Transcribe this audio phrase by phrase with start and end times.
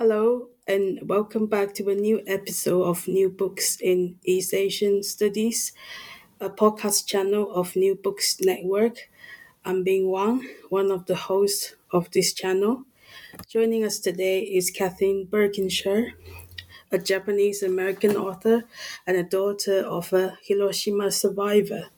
[0.00, 5.74] Hello, and welcome back to a new episode of New Books in East Asian Studies,
[6.40, 9.10] a podcast channel of New Books Network.
[9.62, 12.84] I'm Bing Wang, one of the hosts of this channel.
[13.46, 16.12] Joining us today is Kathleen Burkinshaw,
[16.90, 18.64] a Japanese American author
[19.06, 21.90] and a daughter of a Hiroshima survivor.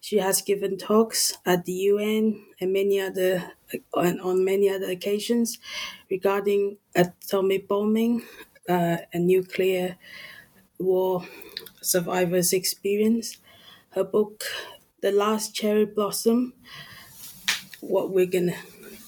[0.00, 3.52] She has given talks at the UN and many other
[3.94, 5.58] on, on many other occasions
[6.10, 8.22] regarding atomic bombing
[8.68, 9.98] uh, and nuclear
[10.78, 11.26] war
[11.82, 13.38] survivors' experience.
[13.90, 14.44] Her book,
[15.02, 16.54] The Last Cherry Blossom,
[17.80, 18.52] what we're to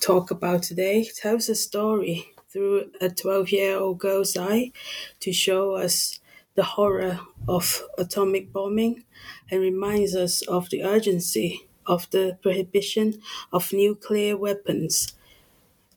[0.00, 4.72] talk about today, tells a story through a 12 year old girl's eye
[5.20, 6.20] to show us
[6.54, 9.04] the horror of atomic bombing
[9.50, 13.20] and reminds us of the urgency of the prohibition
[13.52, 15.14] of nuclear weapons.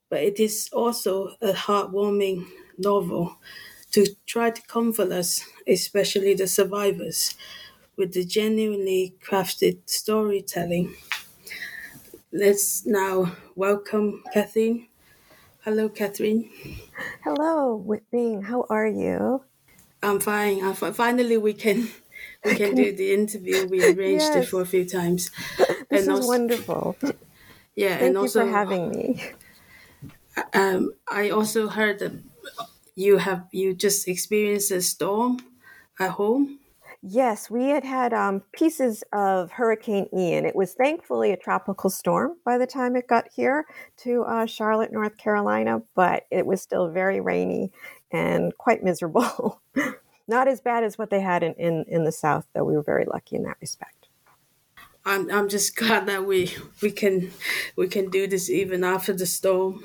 [0.09, 3.37] But it is also a heartwarming novel
[3.91, 7.35] to try to comfort us, especially the survivors,
[7.97, 10.95] with the genuinely crafted storytelling.
[12.31, 14.87] Let's now welcome Catherine.
[15.63, 16.49] Hello, Catherine.
[17.23, 18.43] Hello, Whitbing.
[18.45, 19.43] How are you?
[20.03, 20.63] I'm fine.
[20.63, 21.89] I'm fi- Finally, we can
[22.47, 23.67] we can do the interview.
[23.67, 25.31] We arranged it for a few times.
[25.89, 26.95] This is also- wonderful.
[27.75, 29.23] Yeah, Thank and you also for having me.
[30.53, 32.11] um, I also heard that
[32.95, 35.37] you have you just experienced a storm
[35.99, 36.59] at home.
[37.03, 40.45] Yes, we had had um, pieces of Hurricane Ian.
[40.45, 43.65] It was thankfully a tropical storm by the time it got here
[43.97, 47.71] to uh, Charlotte, North Carolina, but it was still very rainy
[48.11, 49.61] and quite miserable.
[50.27, 52.83] Not as bad as what they had in, in, in the South, though we were
[52.83, 54.09] very lucky in that respect.
[55.05, 57.31] I'm I'm just glad that we we can
[57.75, 59.83] we can do this even after the storm.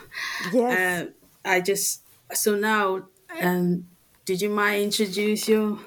[0.53, 1.07] Yes.
[1.07, 1.11] Uh,
[1.45, 2.03] I just
[2.35, 3.07] so now
[3.41, 3.87] um,
[4.25, 5.85] did you mind introduce you?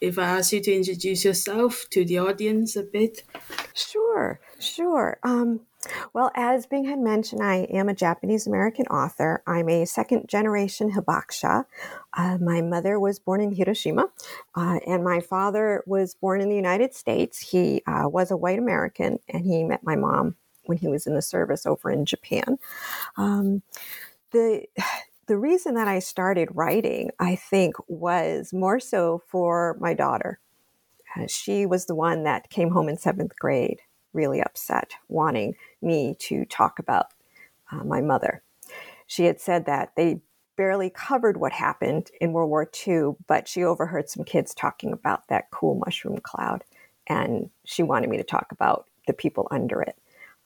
[0.00, 3.22] If I ask you to introduce yourself to the audience a bit,
[3.74, 5.18] Sure, sure.
[5.22, 5.60] Um,
[6.12, 9.42] well, as Bing had mentioned, I am a Japanese American author.
[9.46, 11.64] I'm a second generation hibakusha.
[12.12, 14.08] Uh, my mother was born in Hiroshima,
[14.54, 17.38] uh, and my father was born in the United States.
[17.38, 21.14] He uh, was a white American, and he met my mom when he was in
[21.14, 22.58] the service over in Japan.
[23.16, 23.62] Um,
[24.32, 24.66] the
[25.26, 30.40] the reason that I started writing, I think, was more so for my daughter.
[31.16, 33.80] Uh, she was the one that came home in seventh grade,
[34.12, 37.06] really upset, wanting me to talk about
[37.72, 38.42] uh, my mother.
[39.06, 40.20] She had said that they
[40.56, 45.26] barely covered what happened in World War II, but she overheard some kids talking about
[45.28, 46.64] that cool mushroom cloud,
[47.06, 49.96] and she wanted me to talk about the people under it,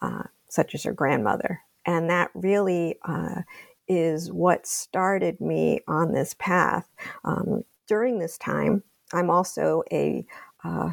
[0.03, 1.61] uh, such as her grandmother.
[1.85, 3.43] And that really uh,
[3.89, 6.89] is what started me on this path.
[7.25, 8.83] Um, during this time,
[9.13, 10.25] I'm also a
[10.65, 10.91] uh,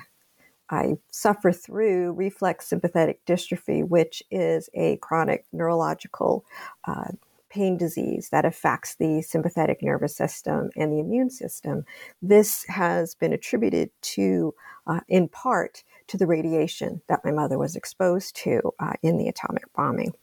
[0.72, 6.46] I suffer through reflex sympathetic dystrophy, which is a chronic neurological
[6.86, 7.10] uh,
[7.52, 11.84] pain disease that affects the sympathetic nervous system and the immune system.
[12.22, 14.56] This has been attributed to,
[14.88, 19.28] uh, in part, to the radiation that my mother was exposed to uh, in the
[19.28, 20.14] atomic bombing.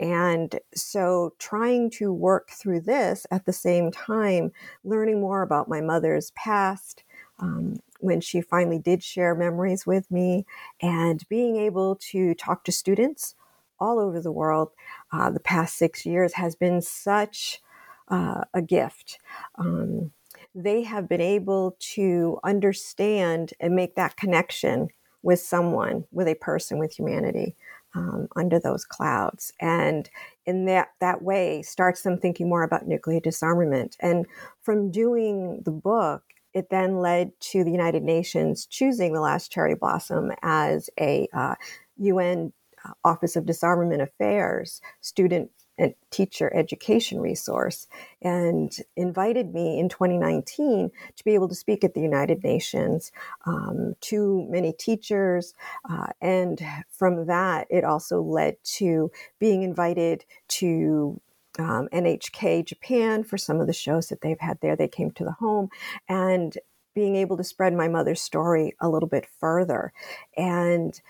[0.00, 4.50] And so, trying to work through this at the same time,
[4.82, 7.04] learning more about my mother's past,
[7.38, 10.46] um, when she finally did share memories with me,
[10.80, 13.34] and being able to talk to students
[13.80, 14.70] all over the world
[15.12, 17.60] uh, the past six years has been such
[18.08, 19.18] uh, a gift.
[19.56, 20.12] Um,
[20.54, 24.88] they have been able to understand and make that connection
[25.22, 27.56] with someone, with a person, with humanity
[27.94, 30.10] um, under those clouds, and
[30.46, 33.96] in that that way starts them thinking more about nuclear disarmament.
[34.00, 34.26] And
[34.62, 36.22] from doing the book
[36.54, 41.54] it then led to the United Nations choosing the last cherry blossom as a uh,
[41.98, 42.52] UN
[42.84, 47.88] uh, Office of Disarmament Affairs student and teacher education resource
[48.22, 53.10] and invited me in 2019 to be able to speak at the United Nations
[53.44, 55.54] um, to many teachers.
[55.88, 59.10] Uh, and from that, it also led to
[59.40, 61.20] being invited to
[61.58, 64.76] um, NHK Japan for some of the shows that they've had there.
[64.76, 65.68] They came to the home
[66.08, 66.56] and
[66.94, 69.92] being able to spread my mother's story a little bit further.
[70.36, 71.00] And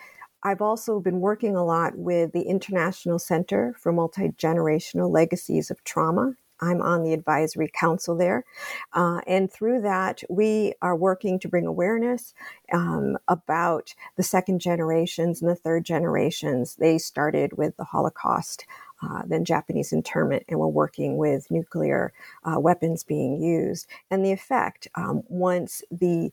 [0.43, 5.83] I've also been working a lot with the International Center for Multi Generational Legacies of
[5.85, 6.35] Trauma.
[6.61, 8.45] I'm on the advisory council there.
[8.93, 12.33] Uh, and through that, we are working to bring awareness
[12.73, 16.77] um, about the second generations and the third generations.
[16.77, 18.67] They started with the Holocaust
[19.05, 22.13] uh, than Japanese internment, and we're working with nuclear
[22.45, 26.33] uh, weapons being used and the effect um, once the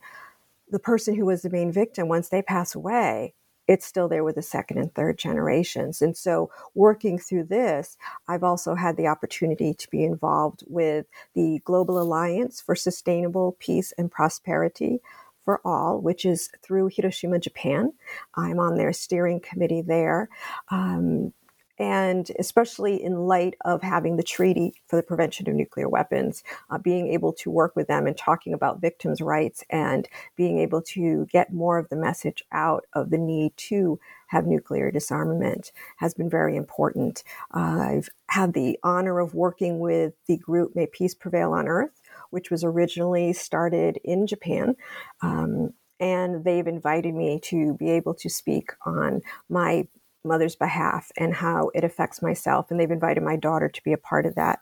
[0.69, 3.33] the person who was the main victim once they pass away
[3.71, 6.01] it's still there with the second and third generations.
[6.01, 7.97] And so, working through this,
[8.27, 13.94] I've also had the opportunity to be involved with the Global Alliance for Sustainable Peace
[13.97, 15.00] and Prosperity
[15.45, 17.94] for All, which is through Hiroshima, Japan.
[18.35, 20.29] I'm on their steering committee there.
[20.69, 21.33] Um,
[21.81, 26.78] and especially in light of having the Treaty for the Prevention of Nuclear Weapons, uh,
[26.78, 31.25] being able to work with them and talking about victims' rights and being able to
[31.31, 36.30] get more of the message out of the need to have nuclear disarmament has been
[36.30, 37.24] very important.
[37.51, 42.00] Uh, I've had the honor of working with the group May Peace Prevail on Earth,
[42.30, 44.75] which was originally started in Japan.
[45.24, 49.88] Um, and they've invited me to be able to speak on my
[50.23, 52.69] mother's behalf and how it affects myself.
[52.69, 54.59] And they've invited my daughter to be a part of that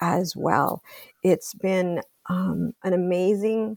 [0.00, 0.82] as well.
[1.22, 3.76] It's been um, an amazing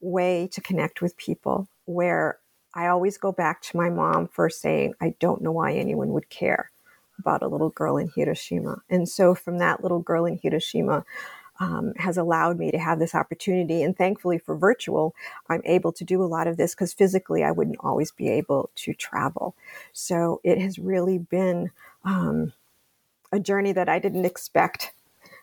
[0.00, 2.38] way to connect with people where
[2.74, 6.28] I always go back to my mom for saying, I don't know why anyone would
[6.28, 6.70] care
[7.18, 8.82] about a little girl in Hiroshima.
[8.90, 11.04] And so from that little girl in Hiroshima,
[11.60, 13.82] um, has allowed me to have this opportunity.
[13.82, 15.14] And thankfully for virtual,
[15.48, 18.70] I'm able to do a lot of this because physically I wouldn't always be able
[18.76, 19.54] to travel.
[19.92, 21.70] So it has really been
[22.04, 22.52] um,
[23.32, 24.92] a journey that I didn't expect.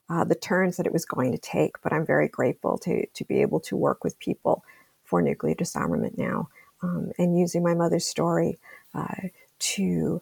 [0.10, 3.24] Uh, the turns that it was going to take, but I'm very grateful to to
[3.24, 4.63] be able to work with people
[5.06, 6.50] for nuclear disarmament now,
[6.81, 8.60] um, and using my mother's story
[8.94, 9.30] uh,
[9.60, 10.21] to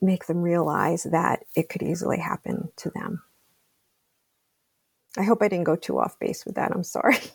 [0.00, 3.22] make them realize that it could easily happen to them.
[5.16, 6.72] I hope I didn't go too off base with that.
[6.72, 7.18] I'm sorry.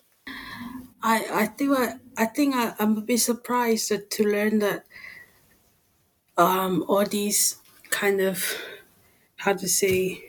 [1.03, 4.85] I I think I, I think I, I'm a bit surprised to learn that
[6.37, 7.57] um all these
[7.89, 8.43] kind of
[9.37, 10.23] how to say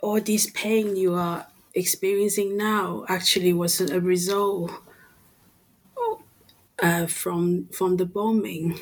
[0.00, 4.70] all this pain you are experiencing now actually was a result
[6.82, 8.78] uh, from from the bombing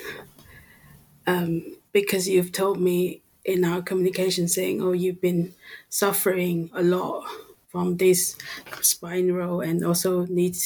[1.26, 5.54] um, because you've told me in our communication saying, "Oh, you've been
[5.88, 7.24] suffering a lot
[7.68, 8.36] from this
[8.82, 10.56] spinal, and also need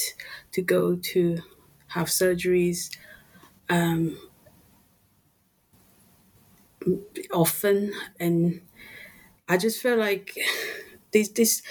[0.51, 1.39] to go to
[1.87, 2.95] have surgeries
[3.69, 4.17] um,
[7.31, 8.61] often." And
[9.49, 10.37] I just feel like
[11.13, 11.63] this this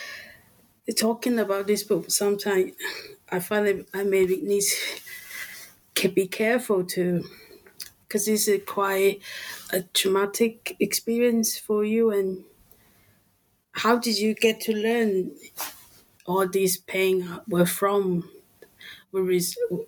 [0.96, 2.72] talking about this book sometimes
[3.30, 4.64] I find that I maybe need
[5.94, 7.24] to be careful to
[8.08, 9.20] because this is quite
[9.72, 12.42] a traumatic experience for you and
[13.72, 15.30] how did you get to learn
[16.26, 18.28] all these pain were from
[19.12, 19.30] were,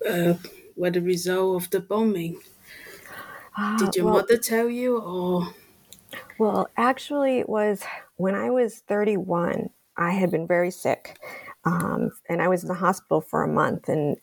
[0.07, 0.35] uh,
[0.75, 2.39] were the result of the bombing?
[3.57, 5.53] Uh, did your well, mother tell you or?
[6.37, 7.83] Well actually it was
[8.17, 11.17] when i was 31 i had been very sick
[11.65, 14.17] um, and i was in the hospital for a month and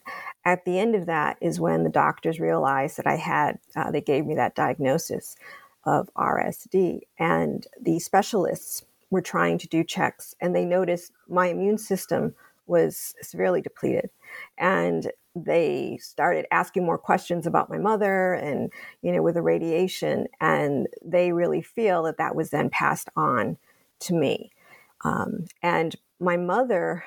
[0.49, 4.01] at the end of that is when the doctors realized that I had, uh, they
[4.01, 5.37] gave me that diagnosis
[5.85, 7.01] of RSD.
[7.19, 12.35] And the specialists were trying to do checks and they noticed my immune system
[12.67, 14.09] was severely depleted.
[14.57, 20.29] And they started asking more questions about my mother and, you know, with the radiation.
[20.41, 23.59] And they really feel that that was then passed on
[24.01, 24.51] to me.
[25.05, 27.05] Um, and my mother,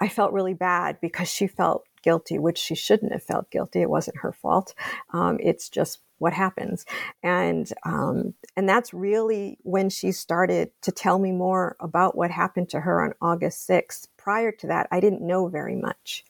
[0.00, 3.82] I felt really bad because she felt guilty, which she shouldn't have felt guilty.
[3.82, 4.74] It wasn't her fault.
[5.12, 6.84] Um, it's just what happens,
[7.22, 12.68] and um, and that's really when she started to tell me more about what happened
[12.70, 14.08] to her on August 6th.
[14.16, 16.24] Prior to that, I didn't know very much.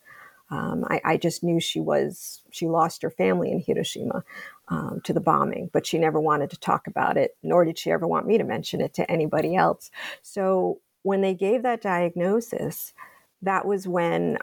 [0.51, 4.25] Um, I, I, just knew she was she lost her family in Hiroshima
[4.69, 7.91] um, to the bombing, but she never wanted to talk about it, nor did she
[7.91, 9.91] ever want me to mention it to anybody else.
[10.23, 12.95] So when they gave that diagnosis,
[13.43, 14.39] that was when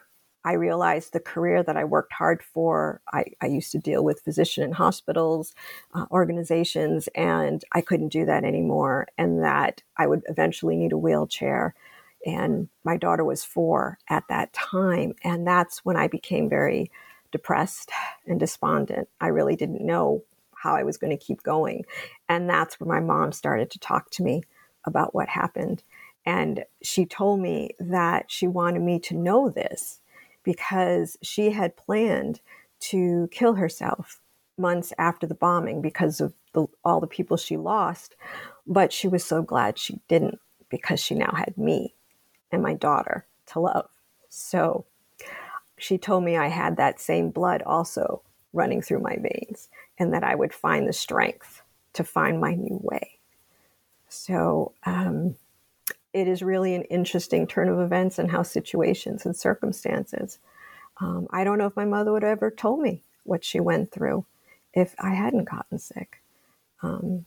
[0.46, 3.02] I realized the career that I worked hard for.
[3.12, 5.56] I, I used to deal with physician and hospitals,
[5.96, 9.08] uh, organizations, and I couldn't do that anymore.
[9.18, 11.74] And that I would eventually need a wheelchair.
[12.28, 15.16] And my daughter was four at that time.
[15.24, 16.92] And that's when I became very
[17.32, 17.90] depressed
[18.28, 19.10] and despondent.
[19.20, 20.24] I really didn't know
[20.56, 21.86] how I was going to keep going.
[22.30, 24.44] And that's when my mom started to talk to me
[24.86, 25.82] about what happened.
[26.24, 30.02] And she told me that she wanted me to know this
[30.46, 32.40] because she had planned
[32.80, 34.22] to kill herself
[34.58, 38.16] months after the bombing because of the, all the people she lost.
[38.66, 41.94] But she was so glad she didn't because she now had me
[42.52, 43.90] and my daughter to love.
[44.30, 44.86] So
[45.78, 48.22] she told me I had that same blood also
[48.54, 49.68] running through my veins
[50.00, 51.62] and that I would find the strength
[51.94, 53.20] to find my new way.
[54.08, 55.36] So, um,
[56.16, 60.40] it is really an interesting turn of events and how situations and circumstances.
[61.02, 63.92] Um, I don't know if my mother would have ever told me what she went
[63.92, 64.26] through
[64.74, 66.22] if I hadn't gotten sick.
[66.82, 67.26] Um,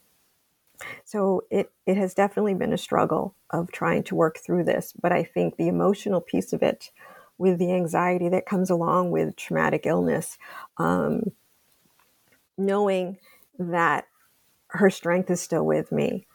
[1.05, 5.13] so it it has definitely been a struggle of trying to work through this, but
[5.13, 6.91] I think the emotional piece of it,
[7.37, 10.39] with the anxiety that comes along with traumatic illness,
[10.79, 11.33] um,
[12.57, 13.19] knowing
[13.59, 14.07] that
[14.69, 16.27] her strength is still with me,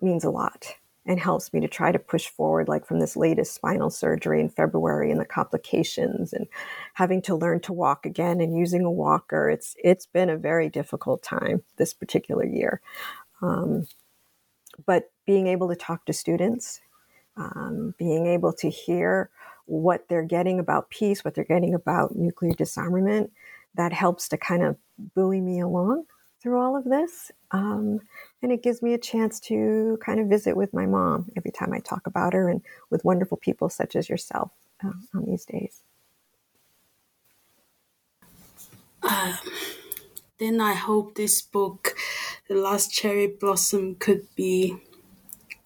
[0.00, 0.76] means a lot
[1.10, 4.48] and helps me to try to push forward, like from this latest spinal surgery in
[4.48, 6.46] February and the complications and
[6.94, 9.50] having to learn to walk again and using a walker.
[9.50, 12.80] It's it's been a very difficult time this particular year.
[13.42, 13.88] Um,
[14.86, 16.80] but being able to talk to students,
[17.36, 19.30] um, being able to hear
[19.66, 23.32] what they're getting about peace, what they're getting about nuclear disarmament,
[23.74, 24.76] that helps to kind of
[25.16, 26.04] buoy me along
[26.42, 27.30] through all of this.
[27.50, 28.00] Um,
[28.42, 31.72] and it gives me a chance to kind of visit with my mom every time
[31.72, 34.50] I talk about her and with wonderful people such as yourself
[34.84, 35.82] uh, on these days.
[39.02, 39.34] Um,
[40.38, 41.94] then I hope this book,
[42.48, 44.76] The Last Cherry Blossom, could be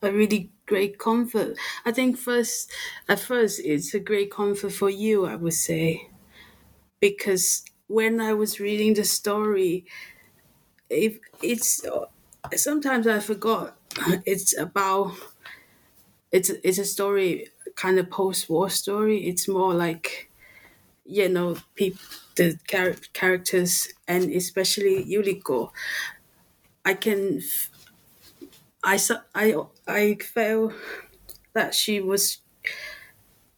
[0.03, 1.57] a really great comfort.
[1.85, 2.71] I think first,
[3.09, 6.09] at first, it's a great comfort for you, I would say,
[7.01, 9.85] because when I was reading the story,
[10.91, 11.85] if it's
[12.57, 13.77] sometimes I forgot
[14.27, 15.17] it's about
[16.33, 19.27] it's it's a story kind of post-war story.
[19.27, 20.31] It's more like
[21.05, 22.01] you know people
[22.37, 25.73] the char- characters and especially Yuriko.
[26.85, 27.41] I can
[28.85, 28.99] I
[29.35, 29.55] I
[29.89, 30.73] I felt
[31.55, 32.39] that she was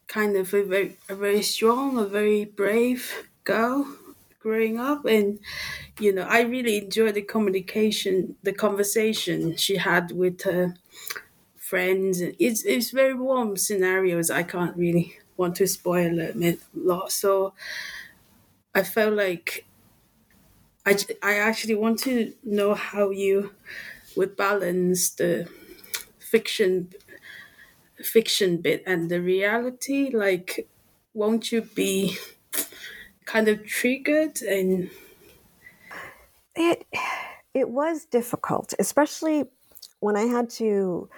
[0.07, 3.87] kind of a very a very strong, a very brave girl
[4.47, 5.39] growing up and
[6.01, 10.75] you know i really enjoyed the communication the conversation she had with her
[11.57, 12.21] friends.
[12.21, 14.31] It's it's very warm scenarios.
[14.31, 17.13] I can't really want to spoil it a lot.
[17.13, 17.55] So
[18.75, 19.65] i felt like
[20.85, 23.53] i i actually want to know how you
[24.17, 25.49] would balance the
[26.19, 26.91] fiction
[28.03, 30.11] fiction bit and the reality.
[30.11, 30.69] Like
[31.15, 32.17] won't you be
[33.27, 34.91] kind of triggered and
[36.55, 36.87] it
[37.55, 39.45] it was difficult especially
[40.01, 41.09] when i had to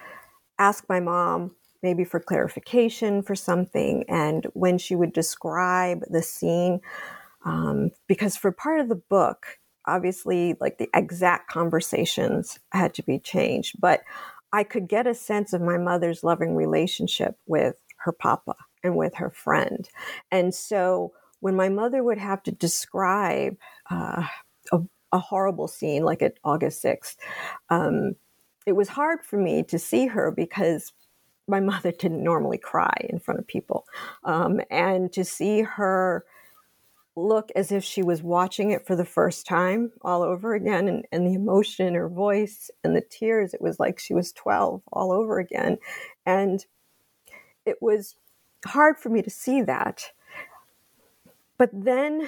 [0.57, 1.51] ask my mom
[1.81, 6.81] maybe for clarification for something and when she would describe the scene
[7.45, 13.17] um, because for part of the book obviously like the exact conversations had to be
[13.17, 14.01] changed but
[14.51, 19.15] i could get a sense of my mother's loving relationship with her papa and with
[19.15, 19.89] her friend.
[20.31, 23.57] And so when my mother would have to describe
[23.89, 24.23] uh,
[24.71, 24.79] a,
[25.11, 27.15] a, horrible scene like at August 6th,
[27.69, 28.15] um,
[28.65, 30.93] it was hard for me to see her because
[31.47, 33.85] my mother didn't normally cry in front of people.
[34.23, 36.25] Um, and to see her
[37.15, 41.05] look as if she was watching it for the first time all over again, and,
[41.11, 44.81] and the emotion in her voice and the tears, it was like she was 12
[44.93, 45.77] all over again.
[46.25, 46.65] And
[47.65, 48.15] it was
[48.65, 50.11] hard for me to see that.
[51.59, 52.27] But then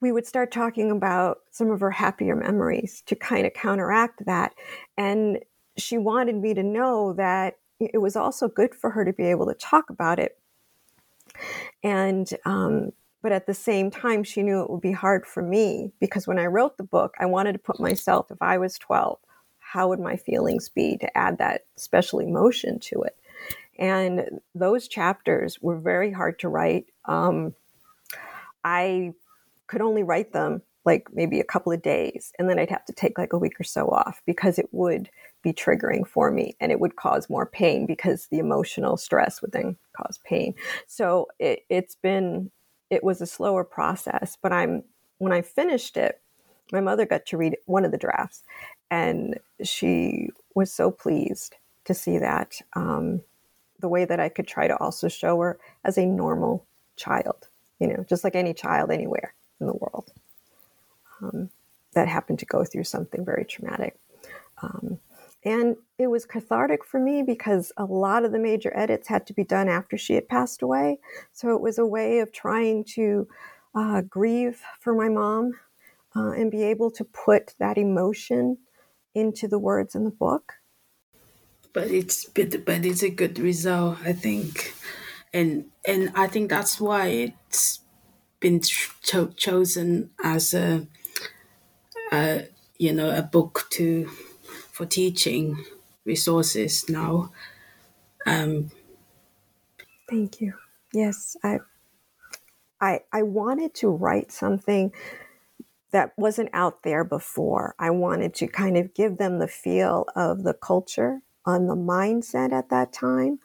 [0.00, 4.54] we would start talking about some of her happier memories to kind of counteract that.
[4.98, 5.38] And
[5.78, 9.46] she wanted me to know that it was also good for her to be able
[9.46, 10.38] to talk about it.
[11.82, 15.92] And, um, but at the same time, she knew it would be hard for me
[15.98, 19.18] because when I wrote the book, I wanted to put myself, if I was 12,
[19.58, 23.16] how would my feelings be to add that special emotion to it?
[23.78, 26.86] And those chapters were very hard to write.
[27.06, 27.54] Um,
[28.64, 29.12] I
[29.66, 32.92] could only write them like maybe a couple of days and then I'd have to
[32.92, 35.08] take like a week or so off because it would
[35.42, 39.52] be triggering for me and it would cause more pain because the emotional stress would
[39.52, 40.54] then cause pain.
[40.86, 42.50] So it, it's been,
[42.90, 44.84] it was a slower process, but I'm,
[45.18, 46.20] when I finished it,
[46.72, 48.42] my mother got to read one of the drafts
[48.90, 51.56] and she was so pleased
[51.86, 52.60] to see that.
[52.74, 53.22] Um,
[53.80, 56.64] the way that I could try to also show her as a normal
[56.96, 57.48] child,
[57.84, 60.10] you know, just like any child anywhere in the world
[61.20, 61.50] um,
[61.92, 63.96] that happened to go through something very traumatic.
[64.62, 64.98] Um,
[65.44, 69.34] and it was cathartic for me because a lot of the major edits had to
[69.34, 70.98] be done after she had passed away.
[71.32, 73.28] So it was a way of trying to
[73.74, 75.52] uh, grieve for my mom
[76.16, 78.56] uh, and be able to put that emotion
[79.14, 80.54] into the words in the book.
[81.74, 84.72] But it's but, but it's a good result, I think,
[85.34, 87.80] and and I think that's why it's
[88.40, 88.60] been
[89.02, 90.86] cho- chosen as a,
[92.12, 92.48] a
[92.78, 94.06] you know a book to
[94.72, 95.64] for teaching
[96.04, 97.32] resources now.
[98.26, 98.70] Um,
[100.08, 100.54] Thank you.
[100.92, 101.60] Yes, I,
[102.80, 104.92] I, I wanted to write something
[105.92, 107.74] that wasn't out there before.
[107.78, 112.52] I wanted to kind of give them the feel of the culture on the mindset
[112.52, 113.38] at that time,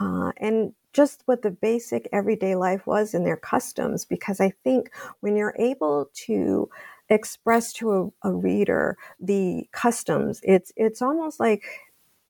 [0.00, 4.04] uh, and just what the basic everyday life was and their customs.
[4.04, 6.68] Because I think when you're able to
[7.08, 10.40] express to a, a reader the customs.
[10.42, 11.64] It's it's almost like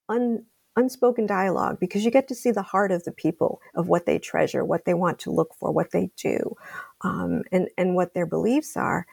[0.09, 0.45] un,
[0.77, 4.19] unspoken dialogue because you get to see the heart of the people of what they
[4.19, 6.57] treasure, what they want to look for, what they do,
[7.03, 9.07] um, and and what their beliefs are.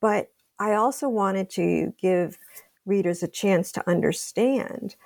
[0.00, 2.38] But I also wanted to give
[2.86, 4.96] readers a chance to understand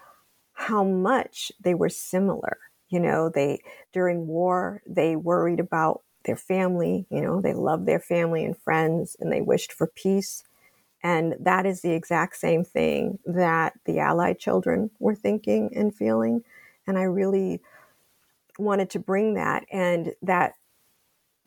[0.53, 2.59] how much they were similar.
[2.89, 3.61] You know, they
[3.93, 7.07] during war they worried about their family.
[7.11, 10.43] You know, they loved their family and friends and they wished for peace.
[11.03, 16.43] And that is the exact same thing that the Allied children were thinking and feeling.
[16.87, 17.61] And I really
[18.59, 19.67] wanted to bring that.
[19.71, 20.55] And that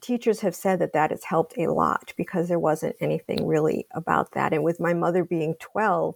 [0.02, 4.34] teachers have said that that has helped a lot because there wasn't anything really about
[4.34, 4.54] that.
[4.54, 6.16] And with my mother being 12,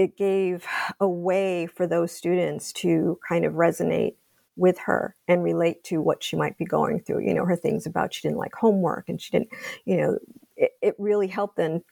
[0.00, 0.66] it, gave
[1.00, 4.14] a way for those students to kind of resonate
[4.56, 7.20] with her and relate to what she might be going through.
[7.20, 9.50] You know, her things about she didn't like homework and she didn't,
[9.84, 10.18] you know,
[10.56, 11.82] it, it really helped them.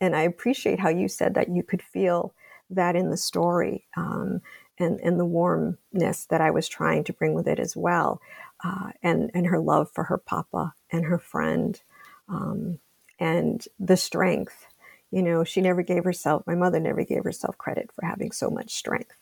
[0.00, 2.34] And I appreciate how you said that you could feel
[2.70, 4.40] that in the story um,
[4.78, 8.20] and, and the warmness that I was trying to bring with it as well.
[8.62, 11.80] Uh, and, and her love for her papa and her friend
[12.28, 12.78] um,
[13.18, 14.67] and the strength.
[15.10, 18.50] You know, she never gave herself, my mother never gave herself credit for having so
[18.50, 19.16] much strength.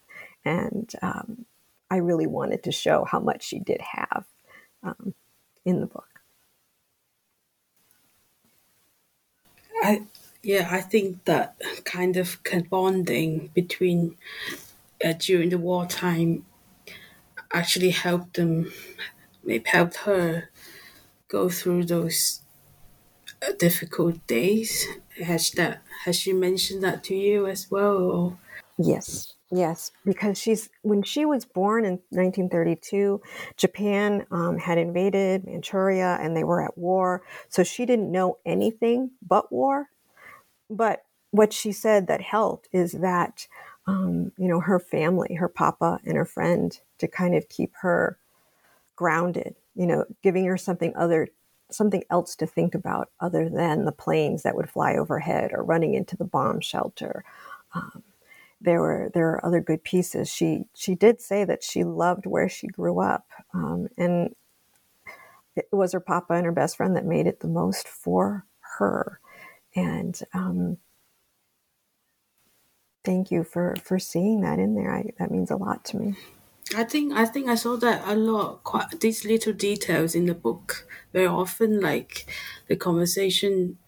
[0.44, 1.46] And um,
[1.90, 4.25] I really wanted to show how much she did have
[4.83, 5.14] um,
[5.64, 6.09] in the book.
[9.83, 10.03] I
[10.42, 12.38] yeah, I think that kind of
[12.70, 14.16] bonding between
[15.05, 16.46] uh, during the wartime
[17.53, 18.72] actually helped them,
[19.44, 20.51] maybe helped her
[21.29, 22.42] go through those
[23.52, 24.87] difficult days.
[25.22, 27.96] Has that has she mentioned that to you as well?
[27.96, 28.38] Or?
[28.78, 33.20] Yes, Yes, because she's when she was born in 1932,
[33.56, 37.22] Japan um, had invaded Manchuria and they were at war.
[37.48, 39.88] So she didn't know anything but war.
[40.68, 43.46] But what she said that helped is that
[43.87, 48.18] um, you know her family, her papa and her friend, to kind of keep her
[48.96, 49.54] grounded.
[49.76, 51.28] You know, giving her something other
[51.70, 55.94] something else to think about other than the planes that would fly overhead or running
[55.94, 57.24] into the bomb shelter.
[57.74, 58.02] Um,
[58.61, 60.33] there were there are other good pieces.
[60.33, 64.35] She she did say that she loved where she grew up, um, and
[65.57, 68.46] it was her papa and her best friend that made it the most for
[68.79, 69.20] her.
[69.74, 70.79] And um,
[73.05, 74.94] thank you for for seeing that in there.
[74.94, 76.14] I, that means a lot to me.
[76.74, 78.64] I think I think I saw that a lot.
[78.64, 82.26] Quite these little details in the book very often, like
[82.68, 83.79] the conversation,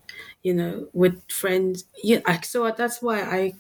[0.43, 1.85] you know, with friends.
[2.03, 3.55] Yeah, I, so that's why I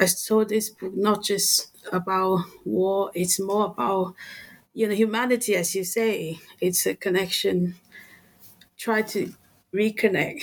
[0.00, 4.14] I saw this book not just about war, it's more about
[4.74, 6.40] you know humanity as you say.
[6.60, 7.76] It's a connection.
[8.76, 9.34] Try to
[9.74, 10.42] reconnect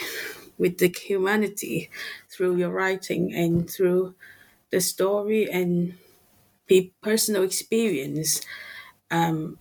[0.58, 1.90] with the humanity
[2.30, 4.16] through your writing and through
[4.72, 5.96] the story and
[7.02, 8.42] personal experience.
[9.12, 9.60] Um,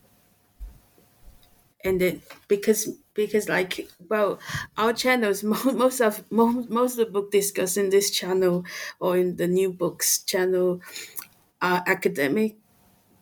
[1.84, 4.38] and then because because like well
[4.76, 8.64] our channels most of most, of the book discussed in this channel
[9.00, 10.80] or in the new books channel
[11.62, 12.56] are academic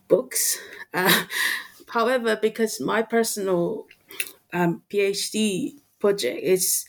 [0.08, 0.58] books
[0.94, 1.24] uh,
[1.88, 3.86] however because my personal
[4.52, 6.86] um, phd project is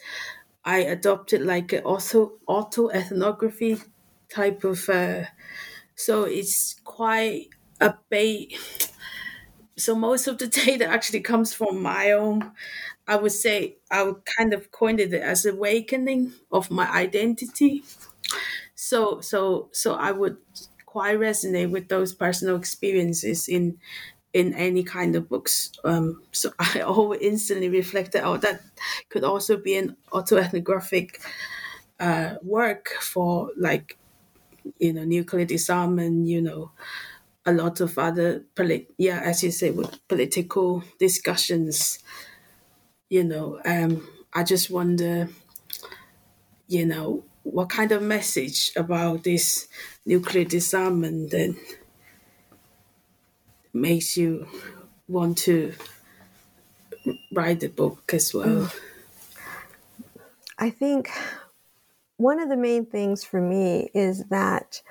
[0.65, 3.77] i adopted like an auto auto ethnography
[4.29, 4.89] type of.
[4.89, 5.25] Uh,
[5.95, 7.49] so it's quite
[7.81, 8.57] a bait.
[9.77, 12.51] So most of the data actually comes from my own.
[13.07, 17.83] I would say I would kind of coined it as awakening of my identity.
[18.75, 20.37] So so so I would
[20.85, 23.77] quite resonate with those personal experiences in
[24.33, 25.71] in any kind of books.
[25.83, 28.61] Um, so I always instantly reflected, oh, that
[29.09, 31.19] could also be an autoethnographic
[31.99, 33.97] uh, work for like,
[34.79, 36.71] you know, nuclear disarmament, you know,
[37.45, 41.99] a lot of other, polit- yeah, as you say, with political discussions,
[43.09, 45.29] you know, um, I just wonder,
[46.67, 49.67] you know, what kind of message about this
[50.05, 51.55] nuclear disarmament that
[53.73, 54.47] makes you
[55.07, 55.73] want to
[57.31, 58.71] write the book as well?
[60.57, 61.09] I think
[62.17, 64.81] one of the main things for me is that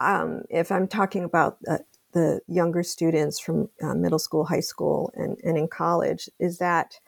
[0.00, 1.78] um, if I'm talking about uh,
[2.12, 7.00] the younger students from uh, middle school, high school, and, and in college, is that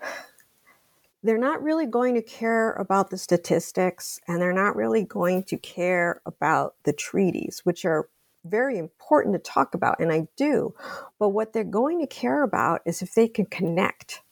[1.22, 5.58] they're not really going to care about the statistics and they're not really going to
[5.58, 8.08] care about the treaties, which are
[8.44, 10.74] very important to talk about, and I do.
[11.18, 14.22] But what they're going to care about is if they can connect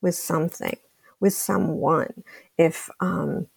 [0.00, 0.78] with something,
[1.20, 2.24] with someone.
[2.56, 3.48] If, um,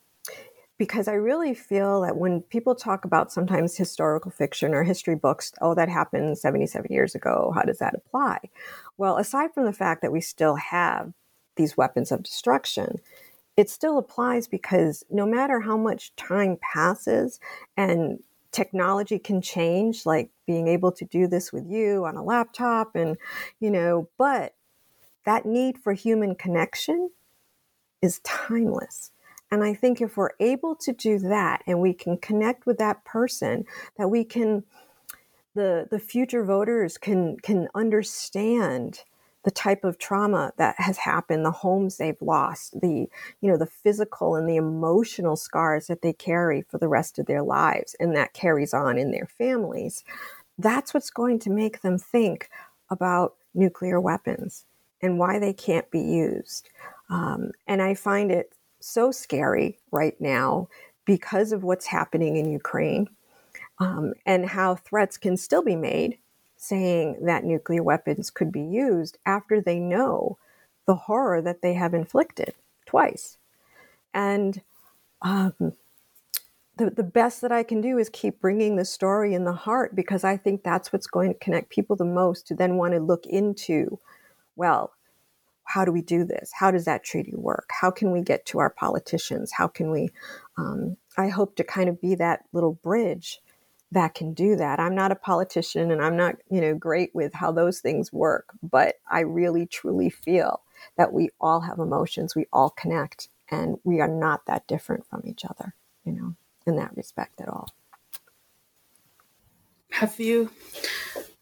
[0.84, 5.54] because I really feel that when people talk about sometimes historical fiction or history books,
[5.62, 8.38] oh, that happened 77 years ago, how does that apply?
[8.98, 11.14] Well, aside from the fact that we still have
[11.56, 13.00] these weapons of destruction,
[13.56, 17.40] it still applies because no matter how much time passes
[17.78, 22.94] and technology can change, like being able to do this with you on a laptop,
[22.94, 23.16] and,
[23.62, 24.54] you know, but
[25.26, 27.10] that need for human connection
[28.02, 29.13] is timeless.
[29.54, 33.06] And I think if we're able to do that and we can connect with that
[33.06, 33.66] person,
[34.00, 34.64] that we can,
[35.54, 39.04] the, the future voters can, can understand
[39.44, 43.08] the type of trauma that has happened, the homes they've lost, the
[43.42, 47.28] you know the physical and the emotional scars that they carry for the rest of
[47.28, 50.04] their lives, and that carries on in their families.
[50.58, 52.50] That's what's going to make them think
[52.90, 54.66] about nuclear weapons
[55.02, 56.70] and why they can't be used.
[57.10, 58.54] Um, and I find it
[58.84, 60.68] so scary right now
[61.06, 63.08] because of what's happening in Ukraine
[63.80, 66.18] um, and how threats can still be made
[66.58, 70.38] saying that nuclear weapons could be used after they know
[70.86, 72.54] the horror that they have inflicted
[72.86, 73.38] twice.
[74.14, 74.62] And
[75.22, 75.74] um,
[76.78, 79.96] the, the best that I can do is keep bringing the story in the heart
[79.96, 83.00] because I think that's what's going to connect people the most to then want to
[83.00, 84.00] look into,
[84.56, 84.94] well,
[85.64, 86.52] how do we do this?
[86.54, 87.70] How does that treaty work?
[87.72, 89.52] How can we get to our politicians?
[89.52, 90.10] How can we?
[90.58, 93.40] Um, I hope to kind of be that little bridge
[93.92, 94.80] that can do that.
[94.80, 98.50] I'm not a politician and I'm not, you know, great with how those things work,
[98.64, 100.62] but I really truly feel
[100.98, 105.22] that we all have emotions, we all connect, and we are not that different from
[105.26, 107.70] each other, you know, in that respect at all.
[109.92, 110.50] Have you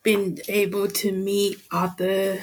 [0.04, 2.42] been able to meet other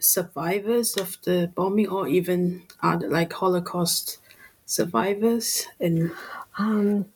[0.00, 4.18] survivors of the bombing or even other like Holocaust
[4.66, 6.10] survivors and
[6.58, 7.06] um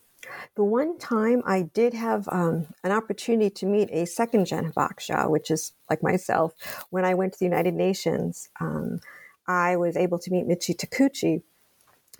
[0.57, 5.29] the one time I did have um, an opportunity to meet a second gen Hibakusha,
[5.29, 6.55] which is like myself,
[6.91, 9.01] when I went to the United Nations, um,
[9.47, 11.43] I was able to meet Mitchie Takeuchi.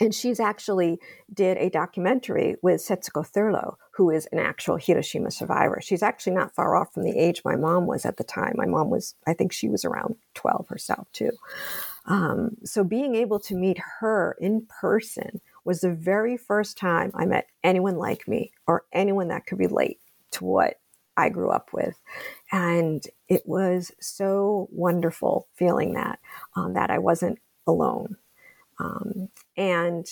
[0.01, 0.99] And she's actually
[1.33, 5.81] did a documentary with Setsuko Thurlow, who is an actual Hiroshima survivor.
[5.81, 8.55] She's actually not far off from the age my mom was at the time.
[8.57, 11.31] My mom was, I think she was around 12 herself too.
[12.07, 17.25] Um, so being able to meet her in person was the very first time I
[17.25, 20.01] met anyone like me or anyone that could relate
[20.33, 20.81] to what
[21.17, 21.97] I grew up with.
[22.51, 26.19] And it was so wonderful feeling that,
[26.57, 28.17] um, that I wasn't alone.
[28.81, 30.05] Um, and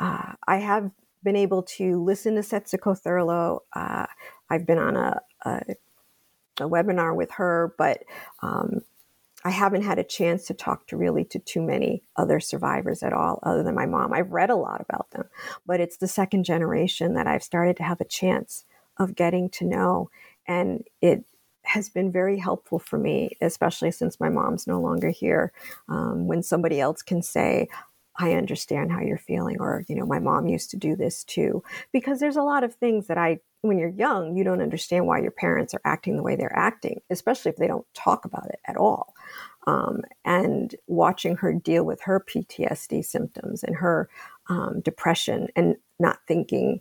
[0.00, 0.90] uh, I have
[1.22, 3.60] been able to listen to Setsuko Thurlow.
[3.72, 4.06] Uh,
[4.50, 5.60] I've been on a, a,
[6.60, 8.04] a, webinar with her, but
[8.42, 8.80] um,
[9.44, 13.12] I haven't had a chance to talk to really to too many other survivors at
[13.12, 14.12] all, other than my mom.
[14.12, 15.24] I've read a lot about them,
[15.66, 18.64] but it's the second generation that I've started to have a chance
[18.96, 20.10] of getting to know.
[20.46, 21.24] And it
[21.62, 25.52] has been very helpful for me, especially since my mom's no longer here.
[25.88, 27.68] Um, when somebody else can say,
[28.18, 31.62] I understand how you're feeling, or, you know, my mom used to do this too.
[31.92, 35.20] Because there's a lot of things that I when you're young, you don't understand why
[35.20, 38.60] your parents are acting the way they're acting, especially if they don't talk about it
[38.66, 39.14] at all.
[39.66, 44.08] Um, and watching her deal with her PTSD symptoms and her
[44.48, 46.80] um, depression and not thinking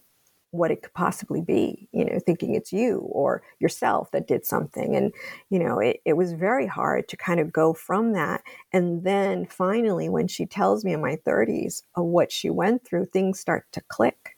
[0.52, 4.96] what it could possibly be, you know, thinking it's you or yourself that did something.
[4.96, 5.14] And,
[5.50, 8.42] you know, it, it was very hard to kind of go from that.
[8.72, 13.06] And then finally, when she tells me in my 30s of what she went through,
[13.06, 14.38] things start to click.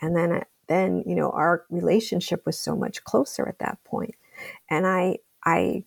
[0.00, 4.14] And then, then, you know, our relationship was so much closer at that point.
[4.70, 5.84] And I, I,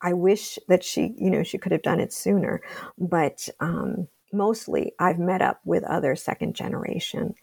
[0.00, 2.60] I wish that she, you know, she could have done it sooner,
[2.98, 7.34] but um, mostly I've met up with other second generation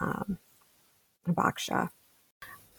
[0.00, 0.38] um,
[1.26, 1.90] Hibakusha.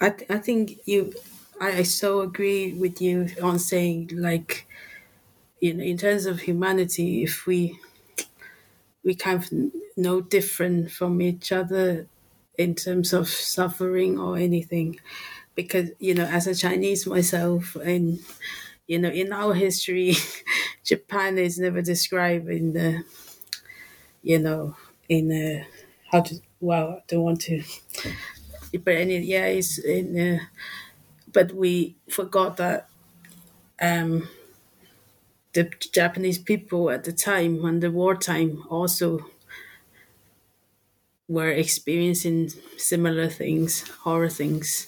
[0.01, 1.13] I, th- I think you,
[1.61, 4.67] I, I so agree with you on saying like,
[5.61, 7.79] you know, in terms of humanity, if we,
[9.03, 9.49] we kind of
[9.97, 12.07] no different from each other
[12.57, 14.99] in terms of suffering or anything,
[15.55, 18.19] because you know, as a Chinese myself, and
[18.87, 20.15] you know, in our history,
[20.83, 23.03] Japan is never described in the,
[24.21, 24.75] you know,
[25.09, 25.65] in a
[26.11, 27.63] how to well, I don't want to,
[28.83, 30.39] but any yeah, it's in, uh,
[31.33, 32.89] but we forgot that
[33.81, 34.29] um,
[35.53, 39.25] the Japanese people at the time, when the wartime, also
[41.27, 44.87] were experiencing similar things, horror things